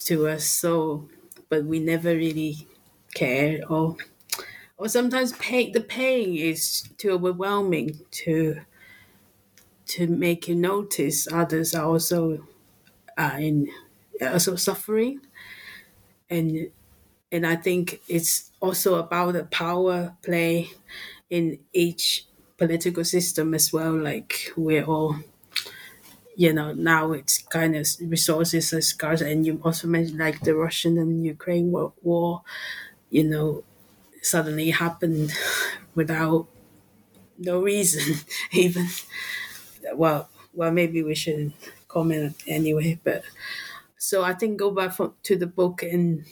[0.00, 0.46] to us.
[0.46, 1.08] So,
[1.48, 2.68] but we never really
[3.14, 3.96] cared, or
[4.78, 5.72] or sometimes pain.
[5.72, 8.62] The pain is too overwhelming to
[9.96, 12.46] to make you notice others are also
[13.18, 13.68] uh, in
[14.22, 15.20] also suffering
[16.28, 16.70] and
[17.32, 20.70] and I think it's also about the power play
[21.30, 22.26] in each
[22.58, 23.94] political system as well.
[23.96, 25.16] Like we're all,
[26.36, 30.54] you know, now it's kind of resources are scarce, and you also mentioned like the
[30.54, 32.42] Russian and Ukraine war, war
[33.10, 33.64] you know,
[34.22, 35.32] suddenly happened
[35.94, 36.48] without
[37.38, 38.16] no reason
[38.52, 38.86] even
[39.94, 41.54] well, well, maybe we shouldn't
[41.88, 42.98] comment anyway.
[43.02, 43.24] But
[43.98, 46.24] so I think go back from, to the book, and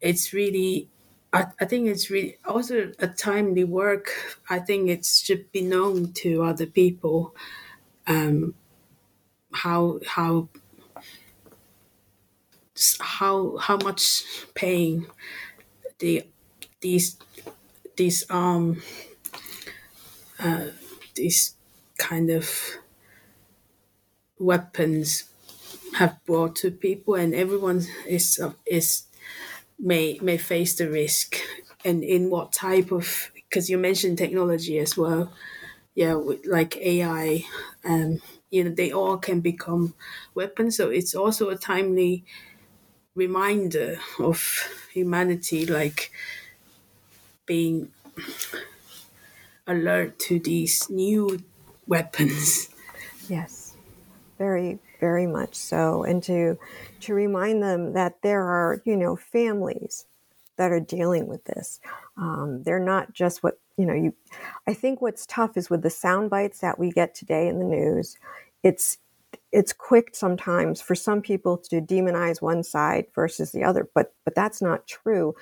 [0.00, 0.88] it's really,
[1.32, 4.10] I, I think it's really also a timely work.
[4.48, 7.34] I think it should be known to other people
[8.06, 8.54] um,
[9.52, 10.48] how how
[13.00, 15.06] how how much pain
[15.98, 16.26] the
[16.80, 17.18] these
[17.96, 18.82] these um
[20.38, 20.68] uh,
[21.14, 21.54] these
[22.00, 22.48] kind of
[24.38, 25.30] weapons
[25.96, 29.04] have brought to people, and everyone is is
[29.78, 31.36] may may face the risk,
[31.84, 35.32] and in what type of because you mentioned technology as well,
[35.94, 36.14] yeah,
[36.46, 37.44] like AI,
[37.84, 39.94] um, you know, they all can become
[40.34, 40.76] weapons.
[40.76, 42.24] So it's also a timely
[43.14, 44.40] reminder of
[44.92, 46.12] humanity, like
[47.46, 47.92] being
[49.66, 51.38] alert to these new
[51.90, 52.70] weapons.
[53.28, 53.74] Yes,
[54.38, 56.04] very, very much so.
[56.04, 56.58] And to
[57.00, 60.06] to remind them that there are, you know, families
[60.56, 61.80] that are dealing with this.
[62.16, 63.94] Um, they're not just what you know.
[63.94, 64.14] You,
[64.66, 67.64] I think what's tough is with the sound bites that we get today in the
[67.64, 68.16] news.
[68.62, 68.98] It's
[69.52, 74.34] it's quick sometimes for some people to demonize one side versus the other, but but
[74.34, 75.34] that's not true.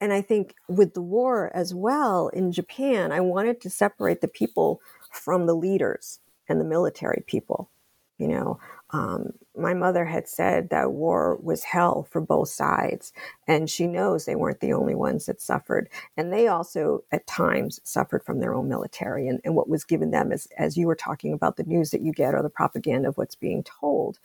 [0.00, 4.28] And I think with the war as well in Japan, I wanted to separate the
[4.28, 4.80] people
[5.16, 7.70] from the leaders and the military people.
[8.18, 13.12] You know, um, my mother had said that war was hell for both sides,
[13.46, 15.90] and she knows they weren't the only ones that suffered.
[16.16, 20.12] And they also, at times, suffered from their own military and, and what was given
[20.12, 23.10] them, as, as you were talking about the news that you get or the propaganda
[23.10, 24.18] of what's being told.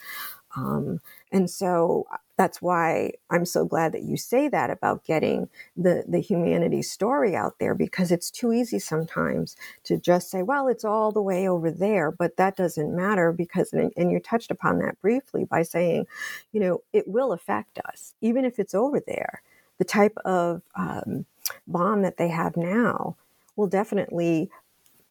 [0.55, 0.99] Um,
[1.31, 2.07] and so
[2.41, 7.35] that's why I'm so glad that you say that about getting the, the humanity story
[7.35, 11.47] out there because it's too easy sometimes to just say, well, it's all the way
[11.47, 16.07] over there, but that doesn't matter because, and, you touched upon that briefly by saying,
[16.53, 19.43] you know, it will affect us, even if it's over there.
[19.79, 21.25] The type of um,
[21.67, 23.17] bomb that they have now
[23.55, 24.49] will definitely,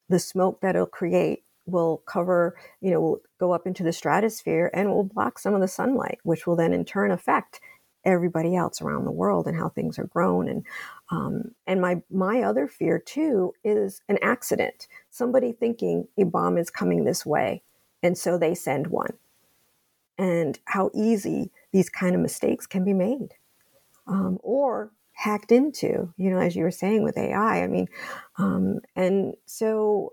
[0.08, 4.70] the smoke that it'll create will cover, you know, will go up into the stratosphere
[4.74, 7.60] and will block some of the sunlight, which will then in turn affect
[8.04, 10.48] everybody else around the world and how things are grown.
[10.48, 10.66] And
[11.10, 14.86] um, and my my other fear too is an accident.
[15.10, 17.62] Somebody thinking a bomb is coming this way,
[18.02, 19.14] and so they send one.
[20.18, 23.34] And how easy these kind of mistakes can be made,
[24.06, 26.12] um, or hacked into.
[26.16, 27.62] You know, as you were saying with AI.
[27.62, 27.88] I mean,
[28.38, 30.12] um, and so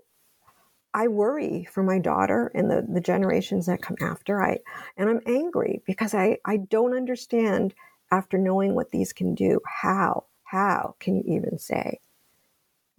[0.98, 4.42] I worry for my daughter and the, the generations that come after.
[4.42, 4.58] I
[4.96, 7.72] and I'm angry because I, I don't understand
[8.10, 12.00] after knowing what these can do, how, how can you even say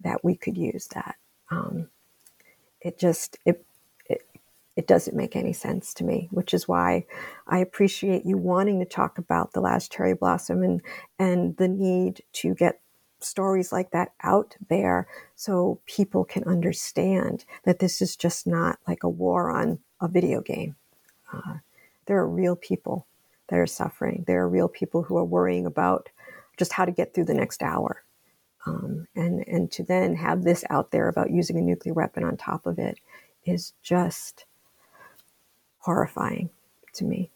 [0.00, 1.16] that we could use that?
[1.50, 1.90] Um,
[2.80, 3.66] it just it,
[4.06, 4.26] it
[4.76, 7.04] it doesn't make any sense to me, which is why
[7.46, 10.80] I appreciate you wanting to talk about the last cherry blossom and
[11.18, 12.79] and the need to get
[13.20, 19.02] stories like that out there so people can understand that this is just not like
[19.02, 20.76] a war on a video game.
[21.32, 21.58] Uh,
[22.06, 23.06] there are real people
[23.48, 24.24] that are suffering.
[24.26, 26.08] There are real people who are worrying about
[26.56, 28.02] just how to get through the next hour.
[28.66, 32.36] Um, and and to then have this out there about using a nuclear weapon on
[32.36, 32.98] top of it
[33.46, 34.44] is just
[35.78, 36.50] horrifying
[36.94, 37.30] to me.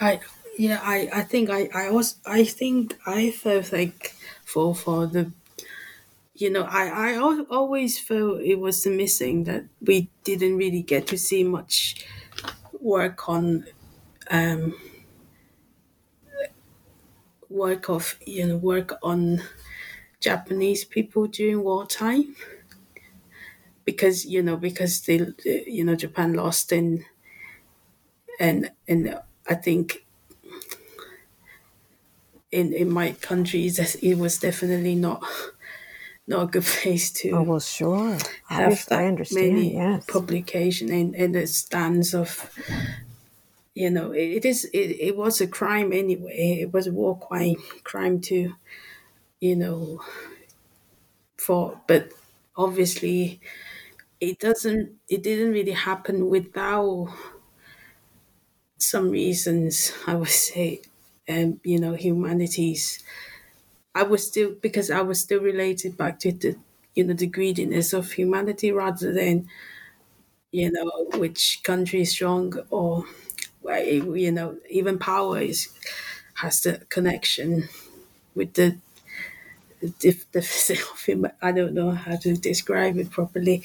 [0.00, 0.20] I
[0.58, 4.14] yeah I I think I I was I think I felt like
[4.44, 5.32] for for the
[6.34, 7.16] you know I I
[7.50, 12.04] always felt it was missing that we didn't really get to see much
[12.80, 13.66] work on
[14.30, 14.74] um
[17.48, 19.42] work of you know work on
[20.20, 22.36] Japanese people during wartime.
[23.84, 27.04] Because you know because they you know Japan lost in
[28.40, 30.05] and and I think
[32.58, 35.22] in in my country it was definitely not
[36.26, 38.18] not a good place to oh well sure.
[38.48, 40.06] Have Obviously, that I understand many yes.
[40.06, 42.50] publication and and the stance of
[43.74, 46.58] you know it, it is it, it was a crime anyway.
[46.62, 48.54] It was a war crime crime to
[49.40, 50.02] you know
[51.36, 52.12] for but
[52.56, 53.40] obviously
[54.20, 57.08] it doesn't it didn't really happen without
[58.78, 60.80] some reasons i would say
[61.28, 63.02] um you know humanities
[63.94, 66.56] i was still because i was still related back to the
[66.94, 69.48] you know the greediness of humanity rather than
[70.52, 73.04] you know which country is strong or
[74.14, 75.68] you know even power is
[76.34, 77.68] has the connection
[78.34, 78.78] with the
[79.80, 83.64] the, the I don't know how to describe it properly.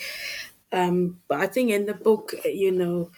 [0.71, 3.11] Um, but I think in the book, you know,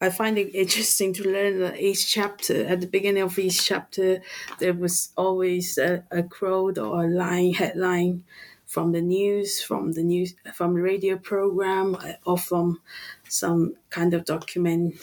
[0.00, 4.20] I find it interesting to learn that each chapter, at the beginning of each chapter,
[4.58, 8.24] there was always a, a quote or a line, headline
[8.66, 12.80] from the news, from the news, from the radio program, or from
[13.28, 14.96] some kind of document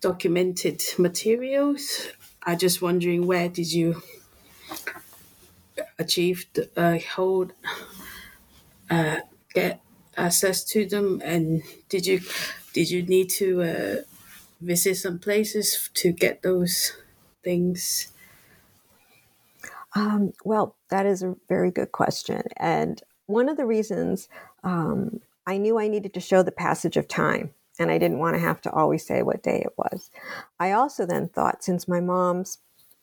[0.00, 2.08] documented materials.
[2.42, 4.02] I'm just wondering where did you
[5.98, 7.52] achieve uh, hold
[8.90, 9.20] uh,
[9.54, 9.80] get
[10.16, 12.20] access to them, and did you
[12.76, 13.96] did you need to uh,
[14.60, 16.92] visit some places to get those
[17.42, 18.12] things?
[19.94, 22.42] Um, well, that is a very good question.
[22.58, 24.28] And one of the reasons
[24.62, 28.36] um, I knew I needed to show the passage of time, and I didn't want
[28.36, 30.10] to have to always say what day it was.
[30.60, 32.58] I also then thought, since my mom's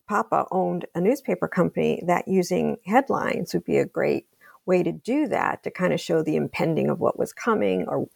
[0.08, 4.28] papa owned a newspaper company, that using headlines would be a great
[4.66, 8.08] way to do that to kind of show the impending of what was coming or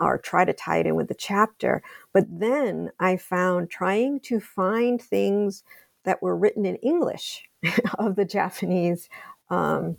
[0.00, 1.82] or try to tie it in with the chapter.
[2.12, 5.62] But then I found trying to find things
[6.04, 7.44] that were written in English
[7.98, 9.08] of the Japanese
[9.50, 9.96] um,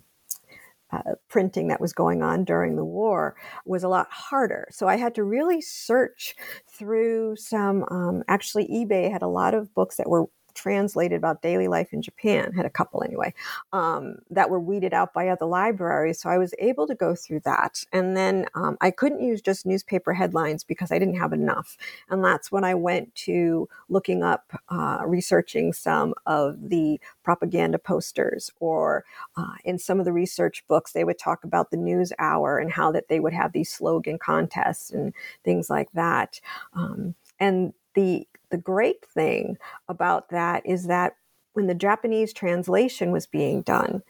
[0.92, 4.68] uh, printing that was going on during the war was a lot harder.
[4.70, 6.36] So I had to really search
[6.70, 7.84] through some.
[7.90, 12.02] Um, actually, eBay had a lot of books that were translated about daily life in
[12.02, 13.32] Japan, had a couple anyway,
[13.72, 16.20] um, that were weeded out by other libraries.
[16.20, 17.84] So I was able to go through that.
[17.92, 21.76] And then um, I couldn't use just newspaper headlines because I didn't have enough.
[22.08, 28.50] And that's when I went to looking up, uh, researching some of the propaganda posters,
[28.58, 29.04] or
[29.36, 32.72] uh, in some of the research books, they would talk about the news hour and
[32.72, 35.12] how that they would have these slogan contests and
[35.44, 36.40] things like that.
[36.74, 41.16] Um, and the the great thing about that is that
[41.54, 44.02] when the Japanese translation was being done,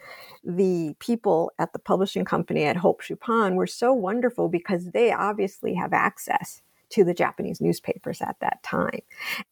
[0.44, 5.74] the people at the publishing company at Hope Shuppan were so wonderful because they obviously
[5.74, 9.00] have access to the Japanese newspapers at that time.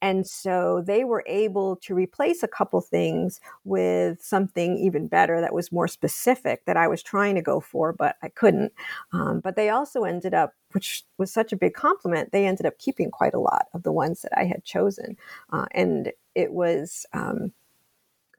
[0.00, 5.54] And so they were able to replace a couple things with something even better that
[5.54, 8.72] was more specific that I was trying to go for, but I couldn't.
[9.12, 12.78] Um, but they also ended up, which was such a big compliment, they ended up
[12.78, 15.16] keeping quite a lot of the ones that I had chosen.
[15.52, 17.52] Uh, and it was, um,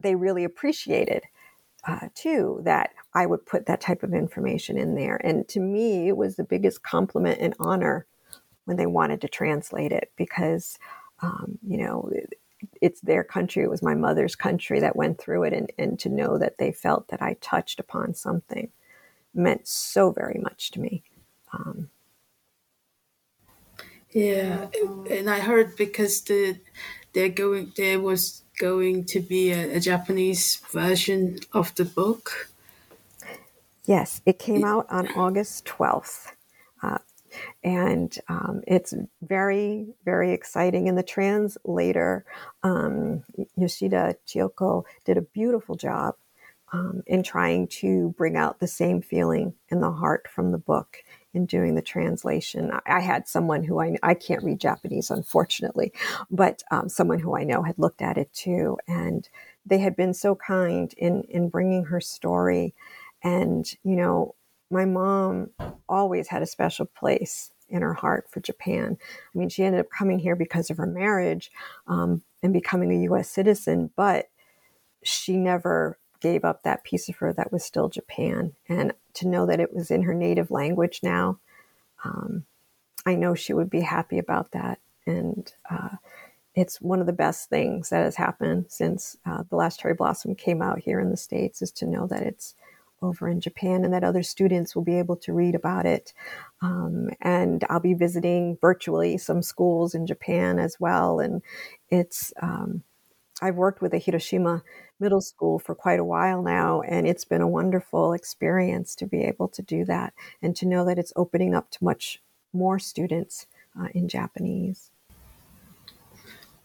[0.02, 1.24] they really appreciated
[1.88, 5.18] uh, too that I would put that type of information in there.
[5.24, 8.06] And to me, it was the biggest compliment and honor
[8.66, 10.78] when they wanted to translate it because,
[11.22, 12.12] um, you know,
[12.82, 13.64] it's their country.
[13.64, 15.54] It was my mother's country that went through it.
[15.54, 18.72] And, and to know that they felt that I touched upon something
[19.34, 21.04] meant so very much to me.
[21.54, 21.90] Um,
[24.12, 24.68] yeah,
[25.10, 26.58] and I heard because the
[27.14, 32.50] they're going there was going to be a, a Japanese version of the book.
[33.86, 36.35] Yes, it came out on August twelfth.
[37.64, 40.90] And um, it's very, very exciting.
[40.90, 42.26] And the translator,
[42.64, 43.24] um,
[43.58, 46.16] Yoshida Chiyoko, did a beautiful job
[46.74, 50.98] um, in trying to bring out the same feeling in the heart from the book
[51.34, 52.72] in doing the translation.
[52.72, 55.94] I, I had someone who I I can't read Japanese, unfortunately,
[56.32, 59.28] but um, someone who I know had looked at it too, and
[59.66, 62.74] they had been so kind in in bringing her story.
[63.24, 64.36] And you know,
[64.70, 65.50] my mom
[65.88, 68.98] always had a special place in her heart for Japan.
[69.00, 71.52] I mean, she ended up coming here because of her marriage
[71.88, 73.30] um, and becoming a U.S.
[73.30, 74.30] citizen, but
[75.04, 78.54] she never gave up that piece of her that was still Japan.
[78.68, 81.40] And to know that it was in her native language now,
[82.04, 82.46] um,
[83.06, 84.80] I know she would be happy about that.
[85.06, 85.98] And uh,
[86.56, 90.36] it's one of the best things that has happened since uh, the last cherry blossom
[90.36, 92.56] came out here in the States is to know that it's
[93.06, 96.14] over in Japan and that other students will be able to read about it.
[96.62, 101.20] Um, and I'll be visiting virtually some schools in Japan as well.
[101.20, 101.42] And
[101.90, 102.84] it's, um,
[103.42, 104.64] I've worked with a Hiroshima
[105.00, 109.22] middle school for quite a while now, and it's been a wonderful experience to be
[109.24, 112.22] able to do that and to know that it's opening up to much
[112.54, 113.48] more students
[113.80, 114.92] uh, in Japanese.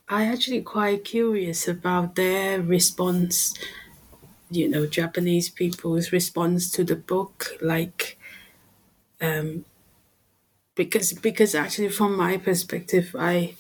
[0.09, 3.55] I actually quite curious about their response.
[4.51, 8.19] You know, Japanese people's response to the book, like,
[9.21, 9.65] um,
[10.75, 13.55] because because actually from my perspective, I,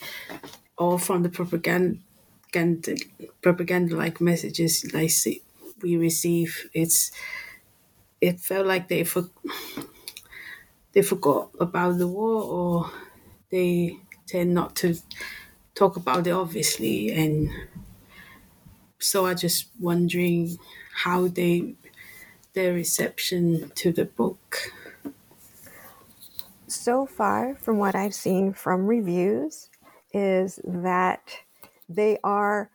[0.78, 1.98] or from the propaganda
[3.42, 5.42] propaganda, like messages I like
[5.82, 6.70] we receive.
[6.74, 7.12] It's
[8.20, 9.28] it felt like they for,
[10.92, 12.90] they forgot about the war or
[13.50, 14.96] they tend not to
[15.74, 17.50] talk about it obviously and
[18.98, 20.58] so I just wondering
[21.04, 21.74] how they
[22.52, 24.72] their reception to the book.
[26.66, 29.70] So far, from what I've seen from reviews,
[30.12, 31.30] is that
[31.88, 32.70] they are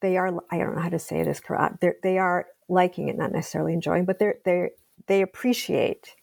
[0.00, 1.74] they are I don't know how to say this correct.
[1.74, 4.70] Uh, they're, they are liking it, not necessarily enjoying, but they're they
[5.06, 6.14] they appreciate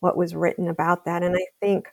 [0.00, 1.88] what was written about that, and I think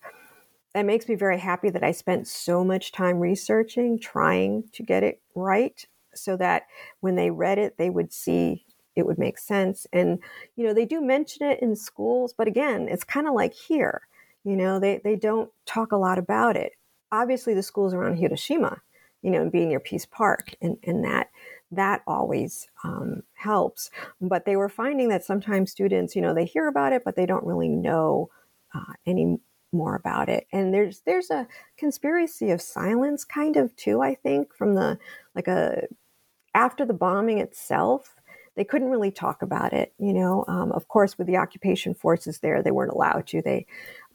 [0.73, 5.03] that makes me very happy that I spent so much time researching, trying to get
[5.03, 5.85] it right,
[6.19, 6.63] so that
[6.99, 8.65] when they read it, they would see
[8.95, 9.87] it would make sense.
[9.93, 10.19] And
[10.55, 14.01] you know, they do mention it in schools, but again, it's kind of like here.
[14.43, 16.73] You know, they they don't talk a lot about it
[17.11, 18.81] obviously the schools around Hiroshima,
[19.21, 21.29] you know, and being near Peace Park, and, and that
[21.71, 23.91] that always um, helps.
[24.19, 27.25] But they were finding that sometimes students, you know, they hear about it, but they
[27.25, 28.29] don't really know
[28.73, 29.37] uh, any
[29.71, 30.47] more about it.
[30.51, 31.47] And there's there's a
[31.77, 34.01] conspiracy of silence, kind of too.
[34.01, 34.97] I think from the
[35.35, 35.83] like a
[36.53, 38.15] after the bombing itself,
[38.55, 39.93] they couldn't really talk about it.
[39.99, 43.41] You know, um, of course, with the occupation forces there, they weren't allowed to.
[43.41, 43.65] They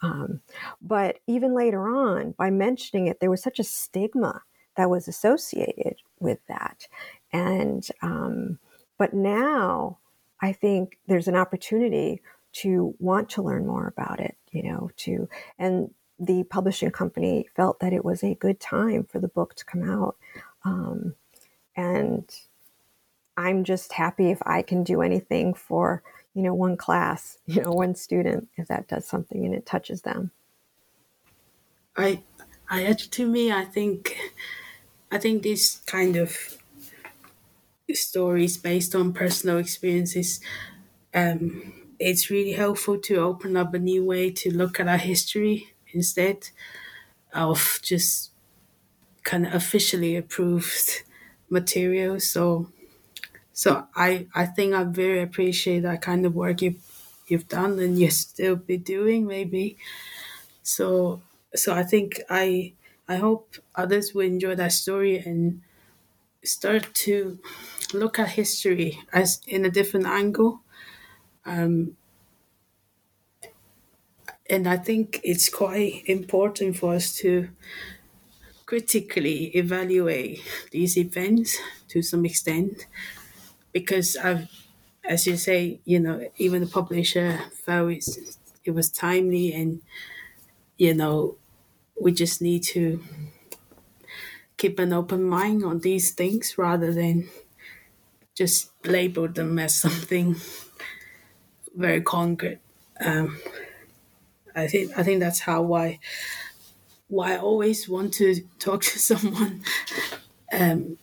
[0.03, 0.41] um,
[0.82, 4.43] but even later on, by mentioning it, there was such a stigma
[4.76, 6.87] that was associated with that.
[7.32, 8.59] And, um,
[8.99, 9.99] but now
[10.43, 12.20] I think there's an opportunity
[12.55, 15.28] to want to learn more about it, you know, to,
[15.59, 19.64] and the publishing company felt that it was a good time for the book to
[19.64, 20.16] come out.
[20.64, 21.14] Um,
[21.76, 22.24] and
[23.36, 26.02] I'm just happy if I can do anything for
[26.34, 30.02] you know, one class, you know, one student, if that does something and it touches
[30.02, 30.32] them.
[31.96, 32.22] I,
[32.68, 34.16] I, to me, I think,
[35.10, 36.58] I think this kind of
[37.92, 40.40] stories based on personal experiences,
[41.14, 45.72] um, it's really helpful to open up a new way to look at our history
[45.92, 46.48] instead
[47.32, 48.32] of just
[49.22, 51.04] kind of officially approved
[51.55, 52.20] material.
[52.20, 52.70] So
[53.52, 56.82] so I, I think I very appreciate that kind of work you've
[57.28, 59.78] you've done and you still be doing maybe.
[60.62, 61.22] So
[61.55, 62.74] so I think I
[63.09, 65.62] I hope others will enjoy that story and
[66.44, 67.38] start to
[67.94, 70.62] look at history as in a different angle.
[71.46, 71.96] Um,
[74.48, 77.48] and I think it's quite important for us to
[78.66, 80.40] critically evaluate
[80.70, 81.58] these events
[81.88, 82.86] to some extent
[83.72, 84.48] because I've,
[85.04, 88.06] as you say, you know, even the publisher felt it,
[88.64, 89.82] it was timely, and
[90.78, 91.38] you know,
[92.00, 93.02] we just need to
[94.56, 97.28] keep an open mind on these things rather than
[98.34, 100.36] just label them as something
[101.74, 102.60] very concrete.
[103.00, 103.38] Um,
[104.54, 105.98] I think I think that's how why
[107.14, 109.62] why I always want to talk to someone
[110.52, 110.98] um,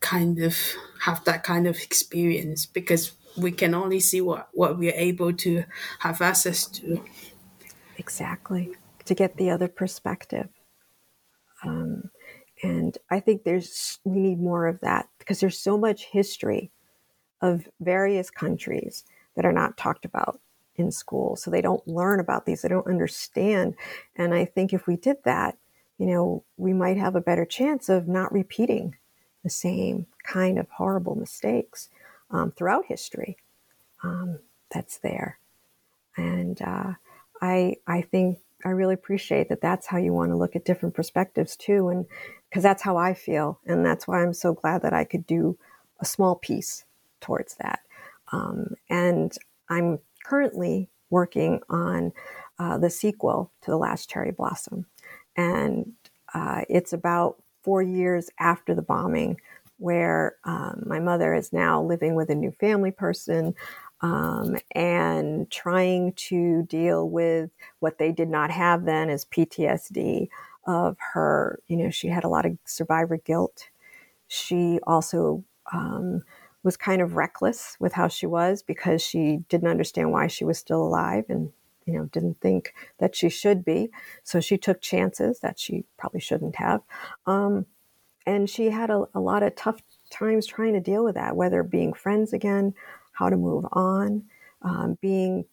[0.00, 0.56] kind of
[1.02, 5.64] have that kind of experience because we can only see what what we're able to
[6.00, 7.02] have access to.
[7.96, 8.74] Exactly
[9.08, 10.48] to get the other perspective.
[11.64, 12.10] Um,
[12.62, 16.70] and I think there's we need more of that because there's so much history
[17.40, 20.40] of various countries that are not talked about
[20.78, 21.36] in school.
[21.36, 23.74] So they don't learn about these, they don't understand.
[24.16, 25.58] And I think if we did that,
[25.98, 28.96] you know, we might have a better chance of not repeating
[29.42, 31.90] the same kind of horrible mistakes
[32.30, 33.36] um, throughout history
[34.02, 34.38] um,
[34.70, 35.38] that's there.
[36.16, 36.94] And uh,
[37.40, 40.94] I, I think I really appreciate that that's how you want to look at different
[40.94, 41.88] perspectives too.
[41.88, 42.06] And
[42.48, 43.60] because that's how I feel.
[43.66, 45.58] And that's why I'm so glad that I could do
[46.00, 46.84] a small piece
[47.20, 47.80] towards that.
[48.32, 49.36] Um, and
[49.68, 52.12] I'm currently working on
[52.58, 54.86] uh, the sequel to The Last Cherry Blossom.
[55.36, 55.92] And
[56.34, 59.40] uh, it's about four years after the bombing,
[59.78, 63.54] where um, my mother is now living with a new family person
[64.00, 67.50] um, and trying to deal with
[67.80, 70.28] what they did not have then is PTSD
[70.66, 71.60] of her.
[71.68, 73.68] You know, she had a lot of survivor guilt.
[74.26, 76.22] She also um,
[76.62, 80.58] was kind of reckless with how she was because she didn't understand why she was
[80.58, 81.52] still alive and
[81.86, 83.90] you know didn't think that she should be.
[84.24, 86.82] So she took chances that she probably shouldn't have.
[87.26, 87.66] Um,
[88.26, 89.80] and she had a, a, lot of tough
[90.10, 92.74] times trying to deal with that whether being friends again
[93.12, 94.24] how to move on
[94.62, 95.44] um, being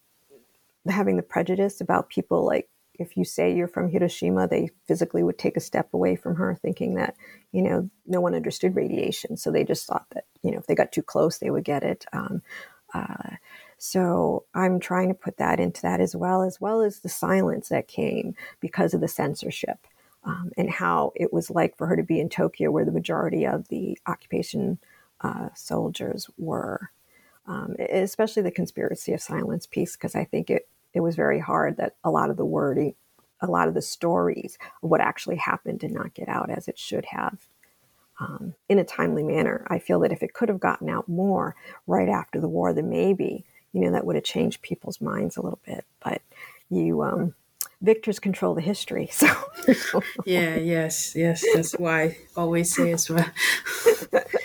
[0.90, 2.68] having the prejudice about people like
[3.00, 6.56] if you say you're from Hiroshima, they physically would take a step away from her,
[6.56, 7.16] thinking that,
[7.52, 9.38] you know, no one understood radiation.
[9.38, 11.84] So they just thought that, you know, if they got too close, they would get
[11.84, 12.06] it.
[12.14, 12.42] Um,
[12.94, 13.36] uh,
[13.78, 17.70] so I'm trying to put that into that as well, as well as the silence
[17.70, 19.88] that came because of the censorship
[20.24, 23.46] um, and how it was like for her to be in Tokyo, where the majority
[23.46, 24.80] of the occupation
[25.22, 26.92] uh, soldiers were.
[27.48, 31.78] Um, especially the conspiracy of silence piece, because I think it it was very hard
[31.78, 32.96] that a lot of the wording,
[33.42, 36.80] a lot of the stories of what actually happened did not get out as it
[36.80, 37.48] should have
[38.20, 39.68] um, in a timely manner.
[39.70, 42.90] I feel that if it could have gotten out more right after the war, then
[42.90, 45.86] maybe, you know, that would have changed people's minds a little bit.
[46.04, 46.22] But
[46.70, 47.36] you, um,
[47.82, 49.10] victors control the history.
[49.66, 51.44] So, yeah, yes, yes.
[51.54, 53.26] That's why I always say as well.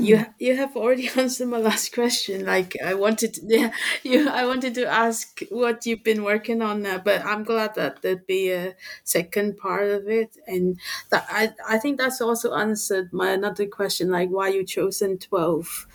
[0.00, 2.44] you you have already answered my last question.
[2.46, 3.72] Like i wanted to, yeah
[4.02, 8.02] you i wanted to ask what you've been working on now but i'm glad that
[8.02, 8.74] there'd be a
[9.04, 10.36] second part of it.
[10.46, 10.78] And
[11.10, 15.86] that i i think that's also answered my another question like why you chosen 12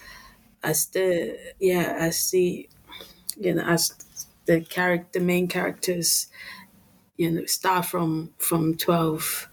[0.63, 2.67] as the yeah as the
[3.39, 3.95] you know as
[4.45, 6.27] the character main characters
[7.17, 9.49] you know start from from 12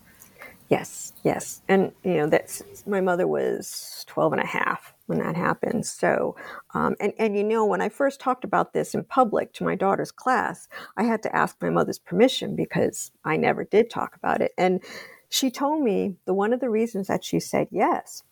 [0.69, 1.62] Yes, yes.
[1.68, 5.87] And, you know, that's my mother was 12 and a half when that happened.
[5.87, 6.37] So,
[6.75, 9.75] um, and, and you know, when I first talked about this in public to my
[9.75, 14.41] daughter's class, I had to ask my mother's permission because I never did talk about
[14.41, 14.53] it.
[14.57, 14.83] And
[15.29, 18.22] she told me the one of the reasons that she said yes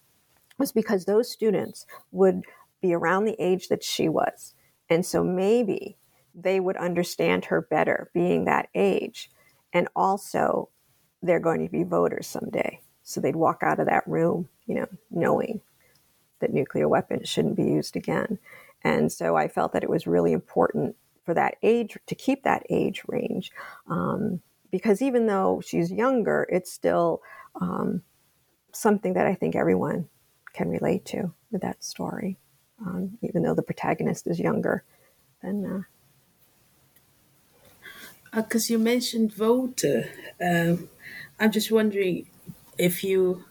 [0.59, 2.43] was because those students would
[2.81, 4.55] be around the age that she was.
[4.89, 5.97] And so maybe
[6.35, 9.31] they would understand her better being that age.
[9.73, 10.69] And also,
[11.23, 12.81] they're going to be voters someday.
[13.03, 15.61] So they'd walk out of that room, you know, knowing
[16.41, 18.39] that nuclear weapons shouldn't be used again.
[18.83, 22.65] And so I felt that it was really important for that age to keep that
[22.69, 23.53] age range,
[23.89, 27.23] um, because even though she's younger, it's still
[27.61, 28.03] um,
[28.73, 30.09] something that I think everyone
[30.53, 32.39] can relate to with that story,
[32.85, 34.85] um, even though the protagonist is younger
[35.43, 35.65] than.
[35.65, 35.83] Uh,
[38.35, 40.11] because uh, you mentioned voter,
[40.41, 40.89] um,
[41.39, 42.27] I'm just wondering
[42.79, 43.45] if you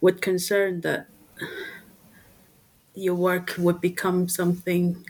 [0.00, 1.06] would concern that
[2.94, 5.04] your work would become something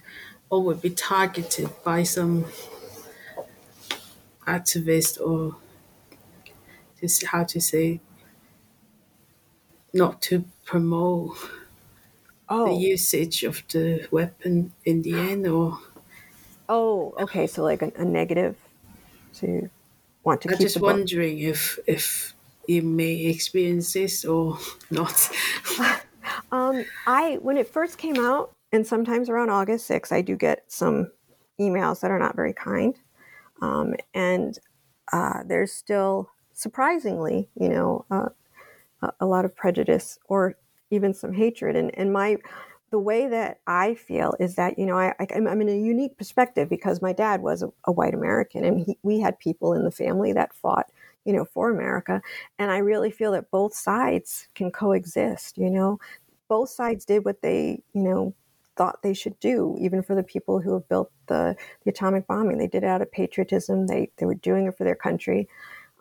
[0.51, 2.47] or would be targeted by some
[4.47, 5.57] activist or
[7.01, 8.01] just how to say
[9.93, 11.37] not to promote
[12.49, 12.67] oh.
[12.67, 15.79] the usage of the weapon in the end or
[16.69, 18.57] oh okay so like a, a negative
[19.41, 19.71] to
[20.25, 22.35] want to I'm keep just wondering if if
[22.67, 24.59] you may experience this or
[24.91, 25.31] not.
[26.53, 30.65] um, I when it first came out, and sometimes around August 6th, I do get
[30.69, 31.11] some
[31.59, 32.95] emails that are not very kind,
[33.63, 34.59] um, and
[35.13, 38.29] uh, there's still surprisingly, you know, uh,
[39.21, 40.57] a lot of prejudice or
[40.91, 41.77] even some hatred.
[41.77, 42.37] And and my
[42.91, 46.69] the way that I feel is that you know I, am in a unique perspective
[46.69, 49.91] because my dad was a, a white American and he, we had people in the
[49.91, 50.91] family that fought
[51.25, 52.23] you know for America
[52.59, 55.99] and I really feel that both sides can coexist you know
[56.49, 58.35] both sides did what they, you know,
[58.77, 62.59] thought they should do, even for the people who have built the, the atomic bombing.
[62.59, 63.87] They did it out of patriotism.
[63.87, 65.49] They they were doing it for their country,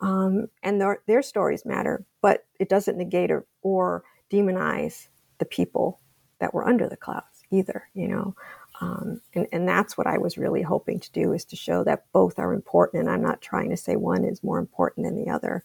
[0.00, 2.04] um, and their their stories matter.
[2.22, 5.08] But it doesn't negate or, or demonize
[5.38, 6.00] the people
[6.38, 7.88] that were under the clouds either.
[7.94, 8.34] You know,
[8.80, 12.04] um, and, and that's what I was really hoping to do is to show that
[12.12, 13.02] both are important.
[13.02, 15.64] And I'm not trying to say one is more important than the other,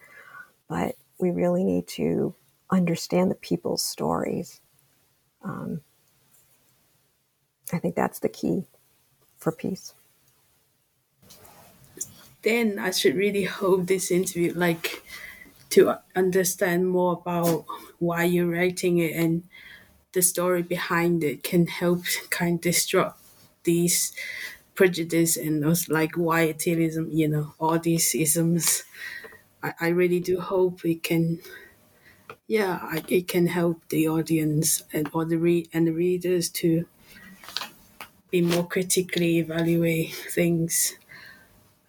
[0.68, 2.34] but we really need to
[2.70, 4.62] understand the people's stories.
[5.44, 5.82] Um,
[7.72, 8.64] I think that's the key
[9.38, 9.94] for peace.
[12.42, 15.04] Then I should really hope this interview, like,
[15.70, 17.66] to understand more about
[18.00, 19.44] why you're writing it and
[20.14, 23.20] the story behind it can help kind of disrupt
[23.64, 24.14] these
[24.76, 28.84] prejudice and those like wyatillism, you know, all these isms.
[29.64, 31.42] I, I really do hope it can,
[32.48, 36.86] yeah, I, it can help the audience and or the read and the readers to
[38.30, 40.96] be more critically evaluate things,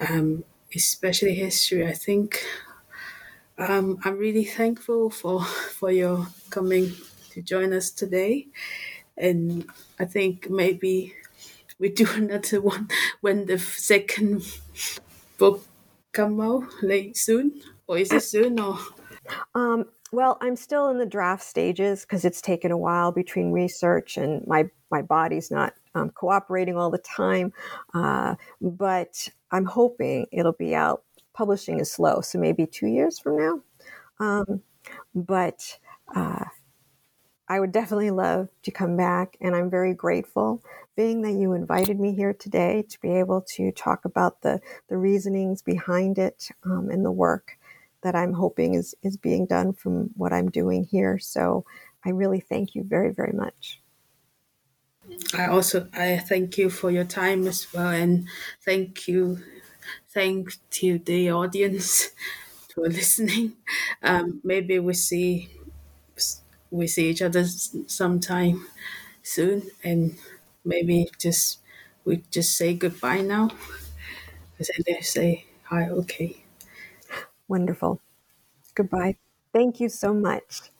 [0.00, 0.44] um,
[0.74, 1.86] especially history.
[1.86, 2.44] I think
[3.58, 6.92] um, I'm really thankful for for your coming
[7.34, 8.46] to join us today.
[9.16, 9.66] And
[9.98, 11.14] I think maybe
[11.78, 12.88] we do another one
[13.20, 14.42] when the second
[15.38, 15.66] book
[16.12, 18.78] come out late soon, or is it soon or?
[19.54, 24.16] Um, well, I'm still in the draft stages because it's taken a while between research
[24.16, 27.52] and my my body's not um, cooperating all the time.
[27.94, 31.02] Uh, but I'm hoping it'll be out.
[31.32, 33.60] Publishing is slow, so maybe two years from now.
[34.20, 34.62] Um,
[35.16, 35.78] but
[36.14, 36.44] uh,
[37.48, 40.62] I would definitely love to come back, and I'm very grateful,
[40.96, 44.96] being that you invited me here today to be able to talk about the the
[44.96, 47.58] reasonings behind it um, and the work
[48.02, 51.18] that I'm hoping is is being done from what I'm doing here.
[51.18, 51.64] So
[52.04, 53.80] I really thank you very very much.
[55.34, 58.26] I also I thank you for your time as well, and
[58.64, 59.42] thank you,
[60.08, 62.10] thank to the audience
[62.74, 63.56] for listening.
[64.02, 65.50] Um, maybe we see
[66.74, 68.66] we see each other sometime
[69.22, 70.16] soon, and
[70.64, 71.60] maybe just
[72.04, 73.50] we just say goodbye now.
[74.58, 76.44] Because they say hi, okay.
[77.48, 78.00] Wonderful.
[78.74, 79.16] Goodbye.
[79.52, 80.70] Thank you so much.